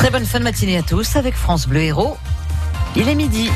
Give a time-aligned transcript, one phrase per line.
[0.00, 2.16] Très bonne fin de matinée à tous avec France Bleu Héros.
[2.96, 3.50] Il est midi.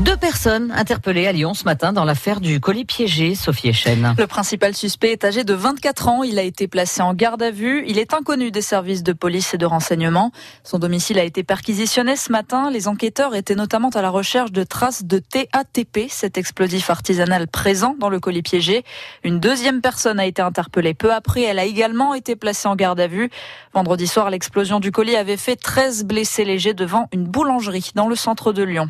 [0.00, 4.14] Deux personnes interpellées à Lyon ce matin dans l'affaire du colis piégé, Sophie Echen.
[4.16, 6.22] Le principal suspect est âgé de 24 ans.
[6.22, 7.84] Il a été placé en garde à vue.
[7.86, 10.32] Il est inconnu des services de police et de renseignement.
[10.64, 12.70] Son domicile a été perquisitionné ce matin.
[12.70, 17.94] Les enquêteurs étaient notamment à la recherche de traces de TATP, cet explosif artisanal présent
[18.00, 18.86] dans le colis piégé.
[19.22, 21.42] Une deuxième personne a été interpellée peu après.
[21.42, 23.28] Elle a également été placée en garde à vue.
[23.74, 28.16] Vendredi soir, l'explosion du colis avait fait 13 blessés légers devant une boulangerie dans le
[28.16, 28.88] centre de Lyon.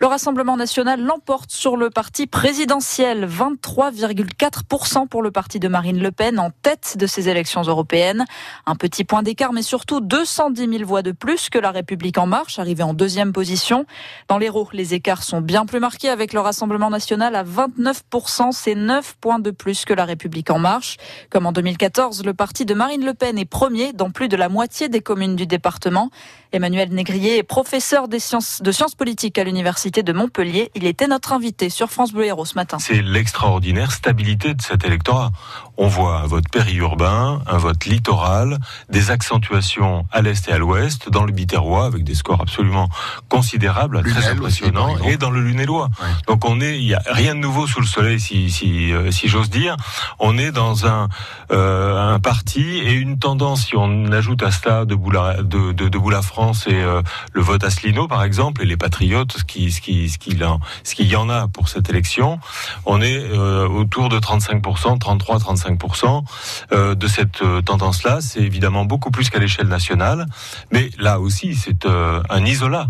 [0.00, 3.28] Le Rassemblement national l'emporte sur le parti présidentiel.
[3.28, 8.24] 23,4% pour le parti de Marine Le Pen en tête de ces élections européennes.
[8.66, 12.26] Un petit point d'écart, mais surtout 210 000 voix de plus que la République en
[12.26, 13.86] marche, arrivée en deuxième position.
[14.26, 18.50] Dans l'Hérault, les écarts sont bien plus marqués avec le Rassemblement national à 29%.
[18.50, 20.96] C'est 9 points de plus que la République en marche.
[21.30, 24.48] Comme en 2014, le parti de Marine Le Pen est premier dans plus de la
[24.48, 26.10] moitié des communes du département.
[26.50, 30.70] Emmanuel Négrier est professeur de sciences politiques à l'Université de Montpellier.
[30.74, 32.78] Il était notre invité sur France Bleu Héros ce matin.
[32.78, 35.30] C'est l'extraordinaire stabilité de cet électorat.
[35.76, 41.10] On voit un vote périurbain, un vote littoral, des accentuations à l'est et à l'ouest,
[41.10, 42.88] dans le Biterrois, avec des scores absolument
[43.28, 45.90] considérables, très impressionnants, et dans le Lunellois.
[46.28, 49.10] Donc on est, il n'y a rien de nouveau sous le soleil, si, si, euh,
[49.10, 49.76] si j'ose dire.
[50.18, 51.08] On est dans un,
[51.50, 55.88] euh, un parti et une tendance, si on ajoute à cela de Boula, de, de,
[55.88, 59.73] de Boula France, et euh, le vote Asselineau, par exemple, et les Patriotes, ce qui,
[59.74, 60.38] ce qui, ce qui,
[60.84, 62.40] ce qu'il y en a pour cette élection,
[62.86, 66.24] on est euh, autour de 35%, 33-35%
[66.72, 68.20] euh, de cette tendance-là.
[68.20, 70.26] C'est évidemment beaucoup plus qu'à l'échelle nationale,
[70.70, 72.88] mais là aussi, c'est un isolat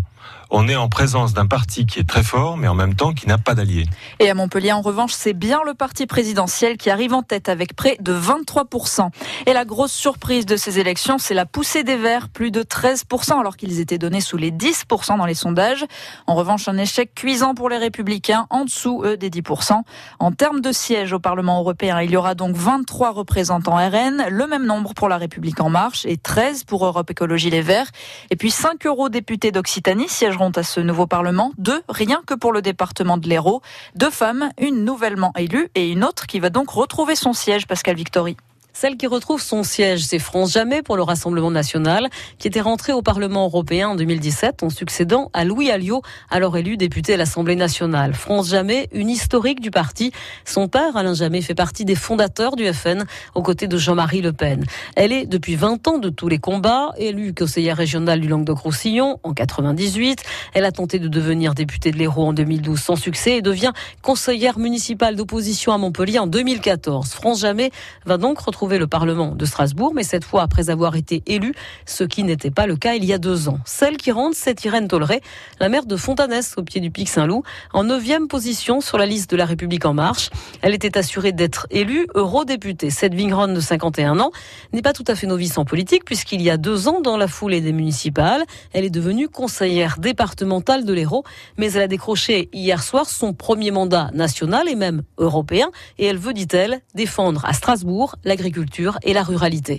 [0.51, 3.27] on est en présence d'un parti qui est très fort, mais en même temps qui
[3.27, 3.87] n'a pas d'alliés.
[4.21, 7.75] Et à Montpellier, en revanche, c'est bien le parti présidentiel qui arrive en tête avec
[7.75, 9.11] près de 23%.
[9.47, 13.41] Et la grosse surprise de ces élections, c'est la poussée des Verts, plus de 13%,
[13.41, 15.85] alors qu'ils étaient donnés sous les 10% dans les sondages.
[16.27, 19.83] En revanche, un échec cuisant pour les Républicains, en dessous, eux, des 10%.
[20.19, 24.47] En termes de sièges au Parlement européen, il y aura donc 23 représentants RN, le
[24.47, 27.91] même nombre pour la République en marche et 13 pour Europe Écologie Les Verts.
[28.31, 31.53] Et puis 5 eurodéputés d'Occitanie siégeront à ce nouveau Parlement.
[31.59, 33.61] Deux, rien que pour le département de l'Hérault.
[33.97, 37.97] Deux femmes, une nouvellement élue et une autre qui va donc retrouver son siège, Pascal
[37.97, 38.37] Victory.
[38.77, 42.09] Celle qui retrouve son siège, c'est France Jamais pour le Rassemblement national,
[42.39, 46.77] qui était rentré au Parlement européen en 2017 en succédant à Louis Alliot, alors élu
[46.77, 48.15] député à l'Assemblée nationale.
[48.15, 50.11] France Jamais, une historique du parti.
[50.45, 53.05] Son père, Alain Jamais, fait partie des fondateurs du FN
[53.37, 54.65] aux côtés de Jean-Marie Le Pen.
[54.97, 59.35] Elle est depuis 20 ans de tous les combats, élue conseillère régionale du Languedoc-Roussillon en
[59.35, 60.21] 98.
[60.53, 64.59] Elle a tenté de devenir députée de l'Hérault en 2012 sans succès et devient conseillère
[64.59, 67.11] municipale d'opposition à Montpellier en 2014.
[67.11, 67.71] France Jamais
[68.05, 71.55] va donc retrouver le Parlement de Strasbourg, mais cette fois après avoir été élue,
[71.87, 73.59] ce qui n'était pas le cas il y a deux ans.
[73.67, 75.21] Celle qui rentre, c'est Irène Tolleret,
[75.61, 77.43] la maire de Fontanès, au pied du Pic Saint-Loup,
[77.73, 80.31] en neuvième position sur la liste de la République en marche.
[80.63, 82.89] Elle était assurée d'être élue eurodéputée.
[82.89, 84.31] Cette Vingron de 51 ans
[84.73, 87.29] n'est pas tout à fait novice en politique, puisqu'il y a deux ans, dans la
[87.29, 91.25] foulée des municipales, elle est devenue conseillère départementale de l'Hérault,
[91.59, 96.19] mais elle a décroché hier soir son premier mandat national et même européen, et elle
[96.19, 98.54] veut, dit-elle, défendre à Strasbourg l'agriculture
[99.03, 99.79] et la ruralité.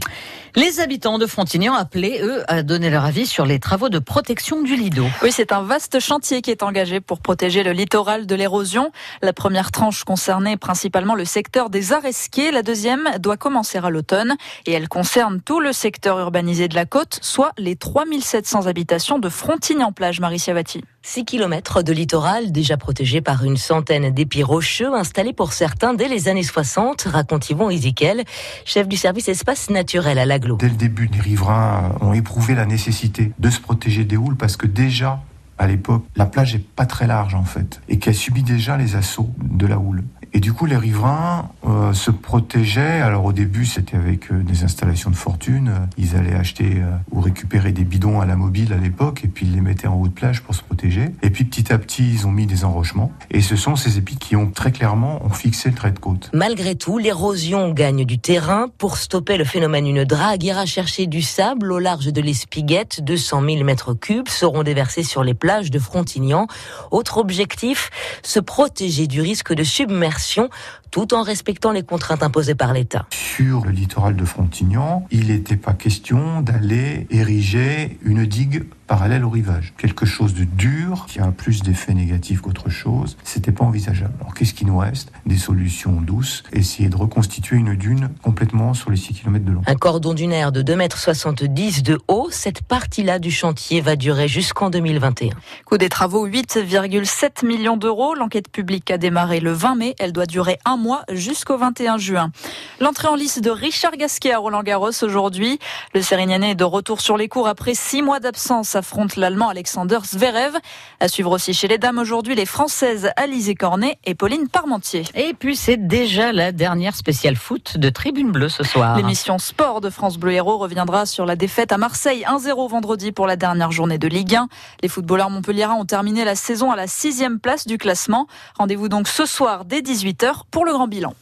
[0.56, 4.62] Les habitants de Frontignan appelés, eux, à donner leur avis sur les travaux de protection
[4.62, 5.06] du Lido.
[5.22, 8.92] Oui, c'est un vaste chantier qui est engagé pour protéger le littoral de l'érosion.
[9.22, 12.52] La première tranche concernait principalement le secteur des Aresquiers.
[12.52, 16.86] La deuxième doit commencer à l'automne et elle concerne tout le secteur urbanisé de la
[16.86, 20.84] côte, soit les 3700 habitations de Frontignan-Plage, Marie Siavati.
[21.08, 26.08] 6 km de littoral déjà protégés par une centaine d'épis rocheux installés pour certains dès
[26.08, 28.24] les années 60, raconte Yvon Ezekiel,
[28.66, 30.58] chef du service espace naturel à l'aglo.
[30.58, 34.58] Dès le début, les riverains ont éprouvé la nécessité de se protéger des houles parce
[34.58, 35.22] que déjà,
[35.58, 38.96] à l'époque, la plage est pas très large en fait et qu'elle subit déjà les
[38.96, 40.04] assauts de la houle.
[40.36, 43.00] Et du coup, les riverains euh, se protégeaient.
[43.00, 45.72] Alors au début, c'était avec euh, des installations de fortune.
[45.98, 49.46] Ils allaient acheter euh, ou récupérer des bidons à la mobile à l'époque, et puis
[49.46, 51.12] ils les mettaient en haut de plage pour se protéger.
[51.24, 53.14] Et puis petit à petit, ils ont mis des enrochements.
[53.32, 56.30] Et ce sont ces épis qui ont très clairement ont fixé le trait de côte.
[56.34, 58.68] Malgré tout, l'érosion gagne du terrain.
[58.78, 63.00] Pour stopper le phénomène, une drague ira chercher du sable au large de l'Espiguette.
[63.02, 66.48] 200 000 mètres cubes seront déversés sur les plages de Frontignan.
[66.92, 67.90] Autre objectif,
[68.22, 70.50] se protéger du risque de submersion concertation
[70.96, 73.06] tout en respectant les contraintes imposées par l'État.
[73.12, 79.30] Sur le littoral de Frontignan, il n'était pas question d'aller ériger une digue parallèle au
[79.30, 79.74] rivage.
[79.78, 84.14] Quelque chose de dur qui a plus d'effets négatifs qu'autre chose, c'était pas envisageable.
[84.22, 85.12] Alors qu'est-ce qui nous reste?
[85.26, 89.62] Des solutions douces, essayer de reconstituer une dune complètement sur les 6 km de long.
[89.66, 94.70] Un cordon dunaire de 2,70 m de haut, cette partie-là du chantier va durer jusqu'en
[94.70, 95.34] 2021.
[95.66, 98.14] Coût des travaux 8,7 millions d'euros.
[98.14, 99.96] L'enquête publique a démarré le 20 mai.
[100.00, 102.32] Elle doit durer un mois jusqu'au 21 juin.
[102.80, 105.60] L'entrée en lice de Richard Gasquet à Roland Garros aujourd'hui.
[105.94, 110.00] Le Sérignanais est de retour sur les cours après six mois d'absence affronte l'Allemand Alexander
[110.04, 110.58] Zverev.
[111.00, 115.04] À suivre aussi chez les dames aujourd'hui les Françaises Alizé Cornet et Pauline Parmentier.
[115.16, 118.98] Et puis c'est déjà la dernière spéciale foot de Tribune Bleue ce soir.
[118.98, 123.28] L'émission Sport de France Bleu Héros reviendra sur la défaite à Marseille 1-0 vendredi pour
[123.28, 124.48] la dernière journée de Ligue 1.
[124.84, 128.28] Les footballeurs montpelliérains ont terminé la saison à la sixième place du classement.
[128.58, 131.14] Rendez-vous donc ce soir dès 18h le grand bilan.